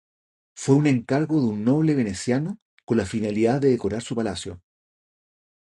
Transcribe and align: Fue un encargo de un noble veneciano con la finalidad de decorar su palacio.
Fue 0.55 0.73
un 0.73 0.87
encargo 0.87 1.39
de 1.39 1.45
un 1.49 1.63
noble 1.63 1.93
veneciano 1.93 2.57
con 2.85 2.97
la 2.97 3.05
finalidad 3.05 3.61
de 3.61 3.69
decorar 3.69 4.01
su 4.01 4.15
palacio. 4.15 4.59